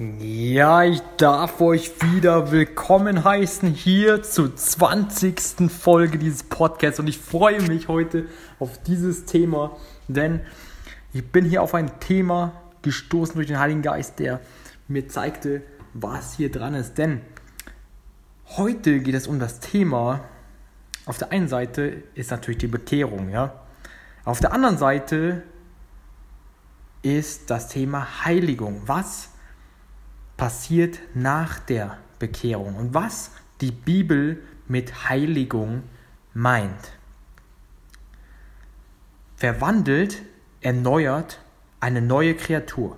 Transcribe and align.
Ja, 0.00 0.84
ich 0.84 1.02
darf 1.16 1.60
euch 1.60 1.90
wieder 2.12 2.52
willkommen 2.52 3.24
heißen 3.24 3.68
hier 3.68 4.22
zur 4.22 4.54
20. 4.54 5.68
Folge 5.72 6.18
dieses 6.18 6.44
Podcasts 6.44 7.00
und 7.00 7.08
ich 7.08 7.18
freue 7.18 7.60
mich 7.62 7.88
heute 7.88 8.26
auf 8.60 8.80
dieses 8.80 9.24
Thema, 9.24 9.76
denn 10.06 10.38
ich 11.12 11.26
bin 11.32 11.44
hier 11.44 11.64
auf 11.64 11.74
ein 11.74 11.98
Thema 11.98 12.52
gestoßen 12.82 13.34
durch 13.34 13.48
den 13.48 13.58
Heiligen 13.58 13.82
Geist, 13.82 14.20
der 14.20 14.38
mir 14.86 15.08
zeigte, 15.08 15.62
was 15.94 16.34
hier 16.34 16.52
dran 16.52 16.74
ist. 16.74 16.96
Denn 16.96 17.20
heute 18.56 19.00
geht 19.00 19.16
es 19.16 19.26
um 19.26 19.40
das 19.40 19.58
Thema, 19.58 20.20
auf 21.06 21.18
der 21.18 21.32
einen 21.32 21.48
Seite 21.48 22.04
ist 22.14 22.30
natürlich 22.30 22.58
die 22.58 22.68
Bekehrung, 22.68 23.30
ja. 23.30 23.52
Auf 24.24 24.38
der 24.38 24.52
anderen 24.52 24.78
Seite 24.78 25.42
ist 27.02 27.50
das 27.50 27.66
Thema 27.66 28.24
Heiligung. 28.24 28.82
Was 28.86 29.30
passiert 30.38 31.00
nach 31.14 31.58
der 31.58 31.98
Bekehrung 32.18 32.76
und 32.76 32.94
was 32.94 33.32
die 33.60 33.72
Bibel 33.72 34.42
mit 34.68 35.08
Heiligung 35.08 35.82
meint. 36.32 36.92
Verwandelt, 39.36 40.22
erneuert 40.60 41.40
eine 41.80 42.00
neue 42.00 42.34
Kreatur. 42.34 42.96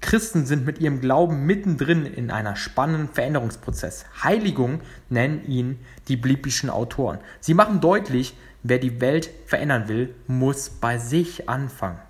Christen 0.00 0.46
sind 0.46 0.66
mit 0.66 0.80
ihrem 0.80 1.00
Glauben 1.00 1.46
mittendrin 1.46 2.04
in 2.06 2.30
einer 2.30 2.56
spannenden 2.56 3.08
Veränderungsprozess. 3.08 4.04
Heiligung 4.22 4.80
nennen 5.08 5.44
ihn 5.46 5.78
die 6.08 6.16
biblischen 6.16 6.70
Autoren. 6.70 7.18
Sie 7.40 7.54
machen 7.54 7.80
deutlich, 7.80 8.34
wer 8.62 8.78
die 8.78 9.00
Welt 9.00 9.30
verändern 9.46 9.88
will, 9.88 10.14
muss 10.26 10.70
bei 10.70 10.98
sich 10.98 11.48
anfangen. 11.48 12.00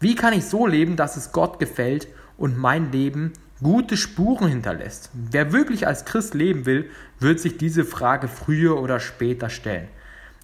Wie 0.00 0.14
kann 0.14 0.32
ich 0.32 0.46
so 0.46 0.66
leben, 0.66 0.96
dass 0.96 1.16
es 1.16 1.32
Gott 1.32 1.58
gefällt 1.58 2.08
und 2.36 2.58
mein 2.58 2.90
Leben 2.90 3.32
gute 3.64 3.96
Spuren 3.96 4.48
hinterlässt? 4.48 5.10
Wer 5.14 5.52
wirklich 5.52 5.88
als 5.88 6.04
Christ 6.04 6.34
leben 6.34 6.66
will, 6.66 6.90
wird 7.18 7.40
sich 7.40 7.56
diese 7.56 7.84
Frage 7.84 8.28
früher 8.28 8.80
oder 8.80 9.00
später 9.00 9.48
stellen. 9.48 9.88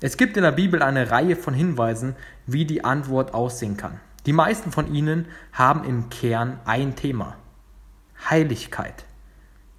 Es 0.01 0.17
gibt 0.17 0.39
in 0.39 0.43
der 0.43 0.53
Bibel 0.53 0.83
eine 0.83 1.11
Reihe 1.11 1.37
von 1.37 1.53
Hinweisen, 1.53 2.17
wie 2.47 2.65
die 2.65 2.83
Antwort 2.83 3.35
aussehen 3.35 3.77
kann. 3.77 4.01
Die 4.25 4.33
meisten 4.33 4.73
von 4.73 4.93
ihnen 4.93 5.27
haben 5.53 5.85
im 5.85 6.09
Kern 6.09 6.59
ein 6.65 6.97
Thema. 6.97 7.37
Heiligkeit. 8.29 9.05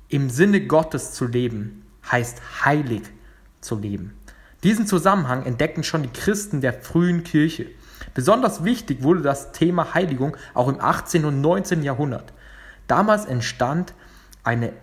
Im 0.08 0.30
Sinne 0.30 0.62
Gottes 0.68 1.14
zu 1.14 1.26
leben 1.26 1.86
heißt 2.12 2.42
heilig 2.64 3.04
zu 3.60 3.76
leben. 3.80 4.14
Diesen 4.64 4.86
Zusammenhang 4.86 5.46
entdeckten 5.46 5.84
schon 5.84 6.04
die 6.04 6.14
Christen 6.14 6.62
der 6.62 6.74
frühen 6.74 7.24
Kirche. 7.24 7.68
Besonders 8.14 8.64
wichtig 8.64 9.02
wurde 9.02 9.22
das 9.22 9.52
Thema 9.52 9.96
Heiligung 9.96 10.38
auch 10.54 10.68
im 10.68 10.80
18. 10.80 11.26
und 11.26 11.42
19. 11.42 11.82
Jahrhundert. 11.82 12.34
Damals 12.92 13.24
entstand 13.24 13.94
eine 14.44 14.74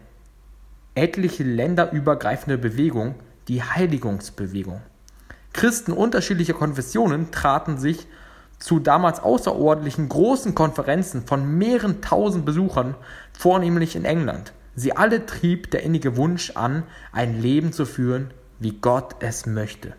etliche 0.94 1.44
länderübergreifende 1.44 2.56
Bewegung, 2.56 3.16
die 3.48 3.62
Heiligungsbewegung. 3.62 4.80
Christen 5.52 5.92
unterschiedlicher 5.92 6.54
Konfessionen 6.54 7.30
traten 7.32 7.76
sich 7.76 8.06
zu 8.58 8.80
damals 8.80 9.20
außerordentlichen 9.20 10.08
großen 10.08 10.54
Konferenzen 10.54 11.26
von 11.26 11.58
mehreren 11.58 12.00
tausend 12.00 12.46
Besuchern, 12.46 12.94
vornehmlich 13.38 13.94
in 13.94 14.06
England. 14.06 14.54
Sie 14.75 14.96
alle 14.96 15.26
trieb 15.26 15.70
der 15.70 15.82
innige 15.82 16.16
Wunsch 16.16 16.52
an, 16.56 16.84
ein 17.12 17.38
Leben 17.42 17.75
zu 17.75 17.84
führen, 17.84 18.30
wie 18.58 18.72
Gott 18.72 19.16
es 19.20 19.44
möchte. 19.44 19.92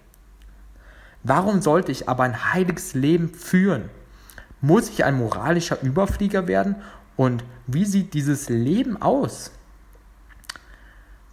Warum 1.22 1.62
sollte 1.62 1.92
ich 1.92 2.10
aber 2.10 2.24
ein 2.24 2.56
heiliges 2.56 2.96
Leben 2.96 3.30
führen? 3.30 3.92
Muss 4.62 4.90
ich 4.90 5.06
ein 5.06 5.16
moralischer 5.16 5.80
Überflieger 5.84 6.48
werden? 6.48 6.76
Und 7.20 7.44
wie 7.68 7.84
sieht 7.84 8.14
dieses 8.14 8.48
Leben 8.48 9.02
aus? 9.02 9.52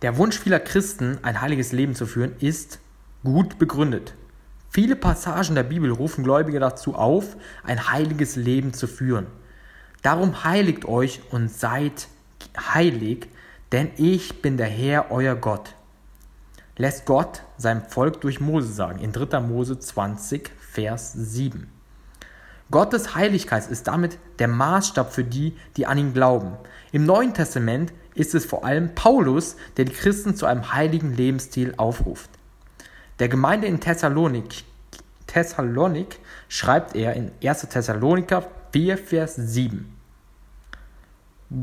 Der 0.03 0.17
Wunsch 0.17 0.37
vieler 0.37 0.59
Christen, 0.59 1.21
ein 1.23 1.41
heiliges 1.41 1.71
Leben 1.71 1.95
zu 1.95 2.07
führen, 2.07 2.35
ist 2.41 2.81
gut 3.23 3.61
begründet. 3.61 4.15
Viele 4.69 4.97
Passagen 4.97 5.55
der 5.55 5.63
Bibel 5.63 5.93
rufen 5.93 6.25
Gläubige 6.25 6.59
dazu 6.59 6.97
auf, 6.97 7.37
ein 7.63 7.89
heiliges 7.89 8.35
Leben 8.35 8.73
zu 8.73 8.89
führen. 8.89 9.29
Darum 10.03 10.43
heiligt 10.43 10.87
euch 10.87 11.21
und 11.31 11.53
seid 11.53 12.09
heilig, 12.59 13.29
denn 13.71 13.93
ich 13.97 14.43
bin 14.43 14.57
der 14.57 14.67
Herr, 14.67 15.13
euer 15.13 15.37
Gott 15.37 15.77
lässt 16.77 17.07
Gott 17.07 17.43
seinem 17.59 17.83
Volk 17.83 18.21
durch 18.23 18.41
Mose 18.41 18.73
sagen, 18.73 18.99
in 18.99 19.13
3. 19.13 19.39
Mose 19.39 19.79
20, 19.79 20.51
Vers 20.59 21.13
7. 21.13 21.76
Gottes 22.71 23.15
Heiligkeit 23.15 23.69
ist 23.69 23.87
damit 23.87 24.19
der 24.39 24.49
Maßstab 24.49 25.13
für 25.13 25.23
die, 25.23 25.57
die 25.77 25.87
an 25.87 25.99
ihn 25.99 26.13
glauben. 26.13 26.57
Im 26.91 27.05
Neuen 27.05 27.33
Testament 27.33 27.93
ist 28.15 28.35
es 28.35 28.45
vor 28.45 28.65
allem 28.65 28.95
Paulus, 28.95 29.57
der 29.77 29.85
die 29.85 29.93
Christen 29.93 30.35
zu 30.35 30.47
einem 30.47 30.73
heiligen 30.73 31.15
Lebensstil 31.15 31.75
aufruft. 31.77 32.31
Der 33.19 33.29
Gemeinde 33.29 33.69
in 33.69 33.81
Thessalonik, 33.81 34.65
Thessalonik 35.27 36.19
schreibt 36.49 36.97
er 36.97 37.15
in 37.15 37.31
1. 37.43 37.69
Thessaloniker 37.69 38.49
4, 38.73 38.99
Vers 38.99 39.37
7. 39.37 39.93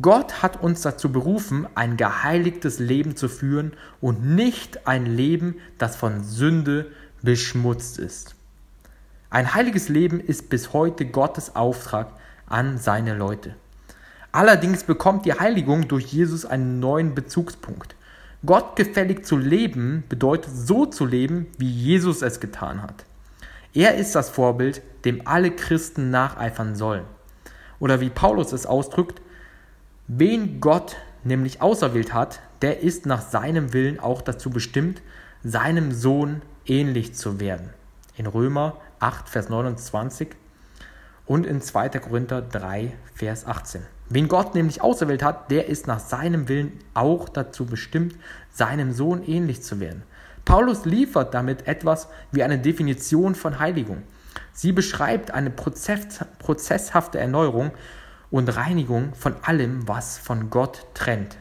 Gott 0.01 0.41
hat 0.41 0.63
uns 0.63 0.81
dazu 0.81 1.11
berufen, 1.11 1.67
ein 1.75 1.97
geheiligtes 1.97 2.79
Leben 2.79 3.17
zu 3.17 3.27
führen 3.27 3.73
und 4.00 4.25
nicht 4.25 4.88
ein 4.88 5.05
Leben, 5.05 5.55
das 5.77 5.97
von 5.97 6.23
Sünde 6.23 6.91
beschmutzt 7.21 8.00
ist. 8.00 8.35
Ein 9.33 9.56
heiliges 9.56 9.89
Leben 9.89 10.19
ist 10.19 10.50
bis 10.50 10.74
heute 10.74 11.07
Gottes 11.07 11.56
Auftrag 11.56 12.12
an 12.45 12.77
seine 12.77 13.15
Leute. 13.15 13.56
Allerdings 14.31 14.83
bekommt 14.83 15.25
die 15.25 15.33
Heiligung 15.33 15.88
durch 15.88 16.06
Jesus 16.06 16.45
einen 16.45 16.80
neuen 16.80 17.15
Bezugspunkt. 17.15 17.95
Gott 18.45 18.75
gefällig 18.75 19.25
zu 19.25 19.35
leben 19.35 20.03
bedeutet 20.07 20.51
so 20.53 20.85
zu 20.85 21.07
leben, 21.07 21.47
wie 21.57 21.68
Jesus 21.68 22.21
es 22.21 22.39
getan 22.39 22.83
hat. 22.83 23.06
Er 23.74 23.95
ist 23.95 24.13
das 24.13 24.30
Vorbild, 24.30 24.83
dem 25.03 25.25
alle 25.25 25.50
Christen 25.50 26.12
nacheifern 26.12 26.75
sollen. 26.75 27.06
Oder 27.79 28.01
wie 28.01 28.12
Paulus 28.12 28.53
es 28.53 28.68
ausdrückt, 28.68 29.19
wen 30.07 30.59
Gott 30.59 30.95
nämlich 31.24 31.59
auserwählt 31.59 32.13
hat, 32.13 32.39
der 32.62 32.81
ist 32.81 33.07
nach 33.07 33.21
seinem 33.21 33.74
Willen 33.74 34.00
auch 34.00 34.21
dazu 34.21 34.51
bestimmt, 34.51 35.01
seinem 35.44 35.91
Sohn 35.91 36.44
ähnlich 36.68 37.15
zu 37.15 37.39
werden. 37.39 37.71
In 38.15 38.27
Römer 38.27 38.77
8, 39.00 39.27
Vers 39.27 39.50
29 39.50 40.30
und 41.25 41.45
in 41.45 41.62
2. 41.62 41.89
Korinther 41.89 42.42
3, 42.42 42.94
Vers 43.15 43.48
18. 43.48 43.81
Wen 44.10 44.27
Gott 44.27 44.54
nämlich 44.54 44.81
auserwählt 44.81 45.24
hat, 45.24 45.50
der 45.50 45.68
ist 45.68 45.88
nach 45.88 46.00
seinem 46.00 46.48
Willen 46.48 46.80
auch 46.94 47.27
dazu 47.30 47.65
bestimmt, 47.65 48.15
seinem 48.51 48.94
Sohn 48.94 49.24
ähnlich 49.24 49.63
zu 49.63 49.80
werden. 49.80 50.04
Paulus 50.45 50.86
liefert 50.86 51.33
damit 51.33 51.68
etwas 51.68 52.07
wie 52.31 52.44
eine 52.44 52.60
Definition 52.60 53.33
von 53.33 53.60
Heiligung. 53.60 54.04
Sie 54.51 54.71
beschreibt 54.71 55.31
eine 55.31 55.50
Prozess, 55.50 56.19
prozesshafte 56.38 57.19
Erneuerung 57.19 57.71
und 58.30 58.56
Reinigung 58.56 59.15
von 59.15 59.36
allem, 59.42 59.88
was 59.88 60.18
von 60.18 60.50
Gott 60.50 60.86
trennt. 60.94 61.38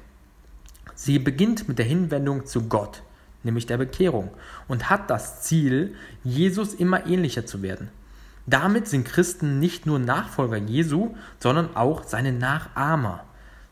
Sie 0.95 1.19
beginnt 1.19 1.69
mit 1.69 1.79
der 1.79 1.87
Hinwendung 1.87 2.47
zu 2.47 2.69
Gott, 2.69 3.03
nämlich 3.45 3.67
der 3.67 3.79
Bekehrung, 3.79 4.31
und 4.69 4.91
hat 4.91 5.11
das 5.11 5.43
Ziel, 5.43 5.95
Jesus 6.25 6.75
immer 6.75 7.07
ähnlicher 7.07 7.47
zu 7.47 7.63
werden. 7.63 7.89
Damit 8.47 8.89
sind 8.89 9.07
Christen 9.07 9.61
nicht 9.61 9.87
nur 9.87 9.99
Nachfolger 9.99 10.57
Jesu, 10.57 11.15
sondern 11.39 11.77
auch 11.77 12.05
seine 12.05 12.33
Nachahmer. 12.33 13.25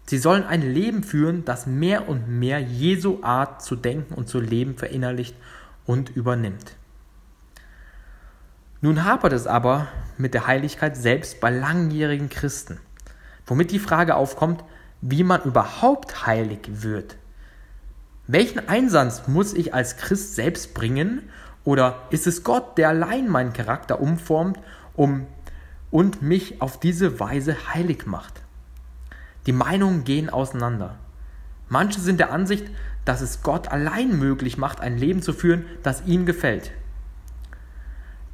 Sie 0.06 0.19
sollen 0.19 0.44
ein 0.44 0.62
Leben 0.62 1.02
führen, 1.02 1.44
das 1.44 1.67
mehr 1.67 2.08
und 2.08 2.28
mehr 2.28 2.61
Jesu 2.61 3.19
Art 3.22 3.62
zu 3.62 3.76
denken 3.76 4.14
und 4.14 4.28
zu 4.28 4.40
leben 4.40 4.76
verinnerlicht 4.76 5.34
und 5.87 6.11
übernimmt. 6.11 6.76
Nun 8.81 9.05
hapert 9.05 9.32
es 9.32 9.46
aber 9.46 9.88
mit 10.16 10.34
der 10.34 10.46
Heiligkeit 10.46 10.96
selbst 10.96 11.40
bei 11.40 11.50
langjährigen 11.50 12.28
Christen, 12.28 12.78
womit 13.46 13.73
die 13.73 13.78
Frage 13.78 14.14
aufkommt, 14.14 14.64
wie 15.00 15.23
man 15.23 15.43
überhaupt 15.43 16.26
heilig 16.26 16.61
wird. 16.66 17.16
Welchen 18.26 18.69
Einsatz 18.69 19.26
muss 19.26 19.55
ich 19.55 19.75
als 19.75 19.96
Christ 19.96 20.34
selbst 20.34 20.75
bringen 20.75 21.22
oder 21.64 22.02
ist 22.11 22.26
es 22.26 22.44
Gott, 22.44 22.78
der 22.78 22.88
allein 22.88 23.28
meinen 23.28 23.52
Charakter 23.52 24.00
umformt 24.00 24.58
um, 24.94 25.26
und 25.90 26.22
mich 26.22 26.62
auf 26.62 26.78
diese 26.78 27.20
Weise 27.20 27.56
heilig 27.75 28.06
macht? 28.06 28.43
Die 29.46 29.52
Meinungen 29.52 30.05
gehen 30.05 30.31
auseinander. 30.31 30.96
Manche 31.69 32.00
sind 32.00 32.20
der 32.20 32.32
Ansicht, 32.32 32.67
dass 33.05 33.20
es 33.20 33.43
Gott 33.43 33.69
allein 33.69 34.19
möglich 34.19 34.58
macht, 34.58 34.81
ein 34.81 34.99
Leben 34.99 35.23
zu 35.23 35.32
führen, 35.32 35.64
das 35.82 36.05
ihm 36.06 36.26
gefällt. 36.26 36.73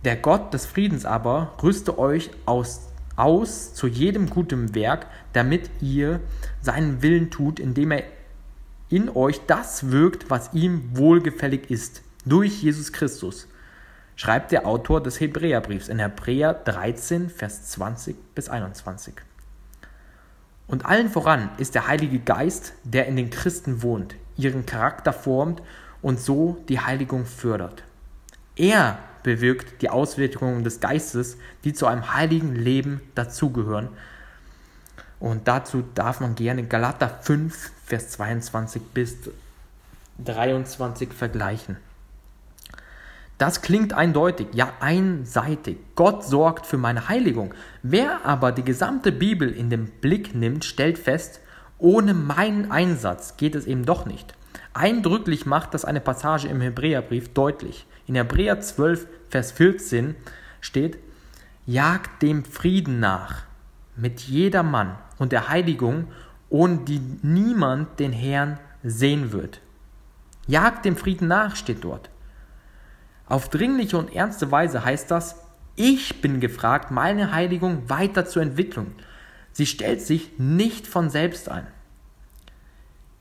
Der 0.04 0.16
Gott 0.16 0.54
des 0.54 0.66
Friedens 0.66 1.04
aber 1.04 1.54
rüste 1.62 1.98
euch 1.98 2.30
aus, 2.44 2.92
aus 3.16 3.74
zu 3.74 3.86
jedem 3.86 4.30
guten 4.30 4.74
Werk, 4.74 5.06
damit 5.32 5.70
ihr 5.80 6.20
seinen 6.60 7.02
Willen 7.02 7.30
tut, 7.30 7.60
indem 7.60 7.90
er 7.90 8.04
in 8.88 9.08
euch 9.08 9.40
das 9.46 9.90
wirkt, 9.90 10.30
was 10.30 10.52
ihm 10.52 10.96
wohlgefällig 10.96 11.70
ist 11.70 12.02
durch 12.24 12.62
Jesus 12.62 12.92
Christus, 12.92 13.48
schreibt 14.16 14.52
der 14.52 14.66
Autor 14.66 15.02
des 15.02 15.20
Hebräerbriefs 15.20 15.88
in 15.88 15.98
Hebräer 15.98 16.54
13, 16.54 17.30
Vers 17.30 17.70
20 17.70 18.16
bis 18.34 18.48
21. 18.48 19.14
Und 20.66 20.84
allen 20.84 21.08
voran 21.08 21.50
ist 21.58 21.74
der 21.74 21.86
Heilige 21.86 22.18
Geist, 22.18 22.72
der 22.82 23.06
in 23.06 23.16
den 23.16 23.30
Christen 23.30 23.82
wohnt, 23.82 24.16
ihren 24.36 24.66
Charakter 24.66 25.12
formt 25.12 25.62
und 26.02 26.20
so 26.20 26.62
die 26.68 26.80
Heiligung 26.80 27.24
fördert. 27.24 27.84
Er 28.56 28.98
bewirkt 29.22 29.82
die 29.82 29.90
Auswirkungen 29.90 30.64
des 30.64 30.80
Geistes, 30.80 31.36
die 31.64 31.72
zu 31.72 31.86
einem 31.86 32.14
heiligen 32.14 32.54
Leben 32.54 33.00
dazugehören. 33.14 33.88
Und 35.18 35.48
dazu 35.48 35.84
darf 35.94 36.20
man 36.20 36.34
gerne 36.34 36.64
Galater 36.64 37.08
5, 37.08 37.70
Vers 37.84 38.10
22 38.10 38.82
bis 38.92 39.16
23 40.24 41.12
vergleichen. 41.12 41.76
Das 43.38 43.60
klingt 43.60 43.92
eindeutig, 43.92 44.48
ja 44.52 44.72
einseitig. 44.80 45.76
Gott 45.94 46.24
sorgt 46.24 46.64
für 46.64 46.78
meine 46.78 47.08
Heiligung. 47.08 47.52
Wer 47.82 48.24
aber 48.24 48.50
die 48.50 48.64
gesamte 48.64 49.12
Bibel 49.12 49.50
in 49.52 49.68
den 49.68 49.86
Blick 49.86 50.34
nimmt, 50.34 50.64
stellt 50.64 50.98
fest, 50.98 51.40
ohne 51.78 52.14
meinen 52.14 52.70
Einsatz 52.70 53.36
geht 53.36 53.54
es 53.54 53.66
eben 53.66 53.84
doch 53.84 54.06
nicht. 54.06 54.34
Eindrücklich 54.72 55.44
macht 55.44 55.74
das 55.74 55.84
eine 55.84 56.00
Passage 56.00 56.48
im 56.48 56.62
Hebräerbrief 56.62 57.32
deutlich. 57.34 57.86
In 58.06 58.14
Hebräer 58.14 58.60
12, 58.60 59.06
Vers 59.28 59.52
14 59.52 60.14
steht, 60.60 60.98
Jagt 61.66 62.22
dem 62.22 62.44
Frieden 62.44 63.00
nach 63.00 63.42
mit 63.96 64.20
jedermann 64.20 64.96
und 65.18 65.32
der 65.32 65.48
Heiligung, 65.48 66.08
ohne 66.48 66.78
die 66.78 67.00
niemand 67.22 67.98
den 67.98 68.12
Herrn 68.12 68.58
sehen 68.82 69.32
wird. 69.32 69.60
Jagt 70.46 70.84
dem 70.84 70.96
Frieden 70.96 71.28
nach, 71.28 71.56
steht 71.56 71.82
dort. 71.82 72.10
Auf 73.26 73.48
dringliche 73.48 73.98
und 73.98 74.14
ernste 74.14 74.50
Weise 74.52 74.84
heißt 74.84 75.10
das, 75.10 75.36
ich 75.74 76.22
bin 76.22 76.40
gefragt, 76.40 76.90
meine 76.90 77.32
Heiligung 77.32 77.88
weiter 77.90 78.24
zu 78.24 78.40
entwickeln. 78.40 78.94
Sie 79.52 79.66
stellt 79.66 80.00
sich 80.00 80.38
nicht 80.38 80.86
von 80.86 81.10
selbst 81.10 81.48
ein. 81.48 81.66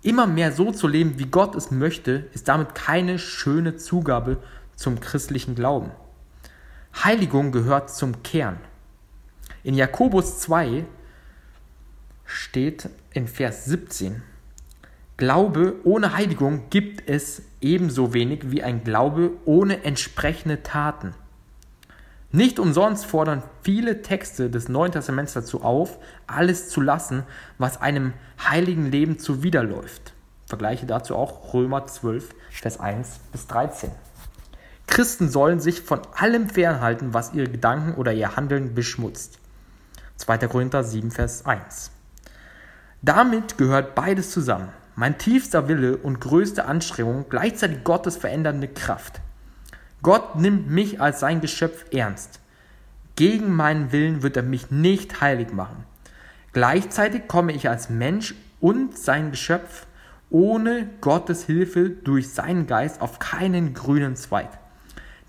Immer 0.04 0.28
mehr 0.28 0.52
so 0.52 0.72
zu 0.72 0.88
leben, 0.88 1.18
wie 1.18 1.26
Gott 1.26 1.56
es 1.56 1.72
möchte, 1.72 2.28
ist 2.34 2.48
damit 2.48 2.76
keine 2.76 3.18
schöne 3.18 3.76
Zugabe 3.76 4.38
zum 4.76 5.00
christlichen 5.00 5.56
Glauben. 5.56 5.92
Heiligung 7.04 7.52
gehört 7.52 7.90
zum 7.90 8.22
Kern. 8.22 8.58
In 9.64 9.74
Jakobus 9.74 10.40
2 10.40 10.86
steht 12.26 12.90
in 13.14 13.28
Vers 13.28 13.66
17, 13.66 14.22
Glaube 15.18 15.76
ohne 15.86 16.14
Heiligung 16.14 16.70
gibt 16.70 17.10
es 17.10 17.44
ebenso 17.62 18.14
wenig 18.14 18.52
wie 18.52 18.64
ein 18.64 18.84
Glaube 18.84 19.32
ohne 19.46 19.84
entsprechende 19.84 20.62
Taten. 20.62 21.14
Nicht 22.32 22.60
umsonst 22.60 23.06
fordern 23.06 23.42
viele 23.62 24.02
Texte 24.02 24.50
des 24.50 24.68
Neuen 24.68 24.92
Testaments 24.92 25.32
dazu 25.32 25.62
auf, 25.62 26.00
alles 26.28 26.68
zu 26.68 26.82
lassen, 26.82 27.24
was 27.58 27.80
einem 27.80 28.12
heiligen 28.44 28.92
Leben 28.92 29.18
zuwiderläuft. 29.18 30.14
Vergleiche 30.48 30.86
dazu 30.86 31.16
auch 31.16 31.54
Römer 31.54 31.88
12, 31.88 32.36
Vers 32.52 32.80
1 32.82 33.20
bis 33.32 33.48
13. 33.48 33.92
Christen 34.88 35.30
sollen 35.30 35.62
sich 35.62 35.82
von 35.82 36.02
allem 36.14 36.50
fernhalten, 36.50 37.14
was 37.14 37.34
ihre 37.34 37.50
Gedanken 37.50 37.94
oder 37.94 38.12
ihr 38.12 38.36
Handeln 38.36 38.76
beschmutzt. 38.76 39.40
2. 40.18 40.40
Korinther 40.40 40.84
7, 40.84 41.12
Vers 41.12 41.46
1. 41.46 41.92
Damit 43.06 43.60
gehört 43.60 43.94
beides 43.94 44.32
zusammen 44.32 44.70
mein 44.96 45.20
tiefster 45.20 45.68
Wille 45.68 45.96
und 45.96 46.20
größte 46.22 46.66
Anstrengung, 46.66 47.26
gleichzeitig 47.30 47.84
Gottes 47.84 48.18
verändernde 48.18 48.68
Kraft. 48.68 49.22
Gott 50.02 50.38
nimmt 50.38 50.72
mich 50.72 51.00
als 51.00 51.20
sein 51.20 51.40
Geschöpf 51.40 51.86
ernst. 51.94 52.40
Gegen 53.16 53.54
meinen 53.54 53.92
Willen 53.92 54.24
wird 54.24 54.38
er 54.38 54.42
mich 54.42 54.72
nicht 54.72 55.22
heilig 55.22 55.54
machen. 55.54 55.84
Gleichzeitig 56.52 57.28
komme 57.28 57.52
ich 57.52 57.70
als 57.70 57.92
Mensch 57.92 58.34
und 58.60 58.98
sein 58.98 59.30
Geschöpf 59.30 59.86
ohne 60.32 60.90
Gottes 61.02 61.44
Hilfe 61.44 61.92
durch 61.92 62.34
seinen 62.34 62.66
Geist 62.66 63.02
auf 63.02 63.20
keinen 63.20 63.76
grünen 63.76 64.16
Zweig. 64.16 64.50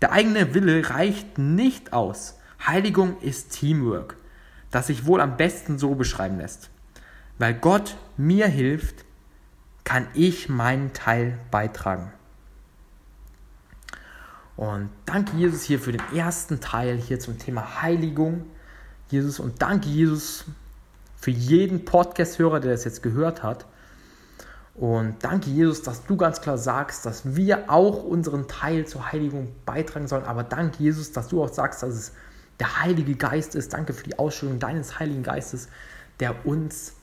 Der 0.00 0.12
eigene 0.12 0.54
Wille 0.54 0.88
reicht 0.88 1.36
nicht 1.36 1.92
aus. 1.92 2.38
Heiligung 2.66 3.20
ist 3.20 3.50
Teamwork, 3.50 4.16
das 4.70 4.86
sich 4.86 5.04
wohl 5.04 5.20
am 5.20 5.36
besten 5.36 5.78
so 5.78 5.94
beschreiben 5.94 6.38
lässt. 6.38 6.70
Weil 7.38 7.54
Gott 7.54 7.96
mir 8.16 8.46
hilft, 8.46 9.04
kann 9.84 10.08
ich 10.14 10.48
meinen 10.48 10.92
Teil 10.92 11.38
beitragen. 11.50 12.12
Und 14.56 14.90
danke 15.04 15.36
Jesus 15.36 15.62
hier 15.62 15.78
für 15.78 15.92
den 15.92 16.02
ersten 16.14 16.60
Teil 16.60 16.96
hier 16.96 17.20
zum 17.20 17.38
Thema 17.38 17.82
Heiligung. 17.82 18.46
Jesus 19.08 19.38
und 19.38 19.60
danke 19.60 19.88
Jesus 19.88 20.46
für 21.16 21.30
jeden 21.30 21.84
Podcast-Hörer, 21.84 22.60
der 22.60 22.72
das 22.72 22.84
jetzt 22.84 23.02
gehört 23.02 23.42
hat. 23.42 23.66
Und 24.74 25.16
danke 25.22 25.50
Jesus, 25.50 25.82
dass 25.82 26.04
du 26.04 26.16
ganz 26.16 26.40
klar 26.40 26.58
sagst, 26.58 27.06
dass 27.06 27.36
wir 27.36 27.70
auch 27.70 28.02
unseren 28.02 28.48
Teil 28.48 28.86
zur 28.86 29.10
Heiligung 29.12 29.48
beitragen 29.64 30.08
sollen. 30.08 30.24
Aber 30.24 30.42
danke 30.42 30.82
Jesus, 30.82 31.12
dass 31.12 31.28
du 31.28 31.42
auch 31.42 31.52
sagst, 31.52 31.82
dass 31.82 31.94
es 31.94 32.12
der 32.58 32.82
Heilige 32.82 33.14
Geist 33.14 33.54
ist. 33.54 33.72
Danke 33.72 33.92
für 33.92 34.04
die 34.04 34.18
Ausstellung 34.18 34.58
deines 34.58 34.98
Heiligen 34.98 35.22
Geistes, 35.22 35.68
der 36.20 36.46
uns 36.46 36.95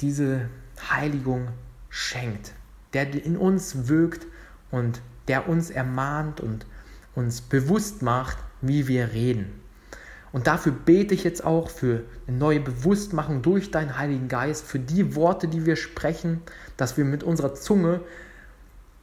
diese 0.00 0.48
Heiligung 0.90 1.48
schenkt, 1.88 2.52
der 2.92 3.12
in 3.12 3.36
uns 3.36 3.88
wirkt 3.88 4.26
und 4.70 5.00
der 5.28 5.48
uns 5.48 5.70
ermahnt 5.70 6.40
und 6.40 6.66
uns 7.14 7.40
bewusst 7.40 8.02
macht, 8.02 8.38
wie 8.60 8.88
wir 8.88 9.12
reden. 9.12 9.60
Und 10.32 10.46
dafür 10.46 10.72
bete 10.72 11.14
ich 11.14 11.24
jetzt 11.24 11.44
auch 11.44 11.70
für 11.70 12.04
eine 12.26 12.36
neue 12.36 12.60
Bewusstmachung 12.60 13.42
durch 13.42 13.70
deinen 13.70 13.98
Heiligen 13.98 14.28
Geist, 14.28 14.64
für 14.64 14.78
die 14.78 15.16
Worte, 15.16 15.48
die 15.48 15.66
wir 15.66 15.76
sprechen, 15.76 16.40
dass 16.76 16.96
wir 16.96 17.04
mit 17.04 17.24
unserer 17.24 17.54
Zunge 17.54 18.00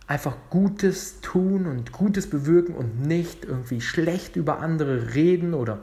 einfach 0.08 0.38
Gutes 0.50 1.20
tun 1.20 1.68
und 1.68 1.92
Gutes 1.92 2.30
bewirken 2.30 2.75
und 2.75 3.01
nicht 3.01 3.44
irgendwie 3.44 3.82
schlecht 3.82 4.38
über 4.38 4.60
andere 4.60 5.13
reden 5.13 5.54
oder 5.54 5.80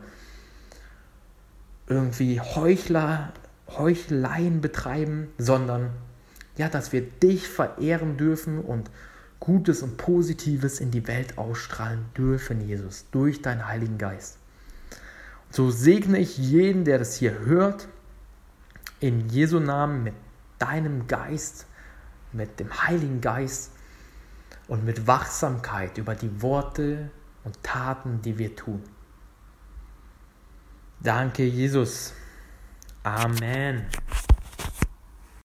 irgendwie 1.86 2.40
Heuchler, 2.40 3.34
Heuchleien 3.68 4.60
betreiben, 4.60 5.28
sondern 5.38 5.90
ja, 6.56 6.68
dass 6.68 6.92
wir 6.92 7.02
dich 7.02 7.48
verehren 7.48 8.16
dürfen 8.16 8.60
und 8.60 8.90
Gutes 9.40 9.82
und 9.82 9.96
Positives 9.96 10.80
in 10.80 10.90
die 10.90 11.06
Welt 11.06 11.36
ausstrahlen 11.36 12.06
dürfen, 12.16 12.66
Jesus, 12.66 13.06
durch 13.10 13.42
deinen 13.42 13.66
Heiligen 13.66 13.98
Geist. 13.98 14.38
So 15.50 15.70
segne 15.70 16.18
ich 16.18 16.38
jeden, 16.38 16.84
der 16.84 16.98
das 16.98 17.16
hier 17.16 17.40
hört, 17.40 17.88
in 19.00 19.28
Jesu 19.28 19.60
Namen 19.60 20.02
mit 20.02 20.14
deinem 20.58 21.06
Geist, 21.06 21.66
mit 22.32 22.58
dem 22.58 22.72
Heiligen 22.86 23.20
Geist 23.20 23.72
und 24.66 24.84
mit 24.84 25.06
Wachsamkeit 25.06 25.98
über 25.98 26.14
die 26.14 26.40
Worte 26.40 27.10
und 27.44 27.62
Taten, 27.62 28.22
die 28.22 28.38
wir 28.38 28.56
tun. 28.56 28.82
Danke, 31.00 31.44
Jesus. 31.44 32.14
Amen. 33.04 33.86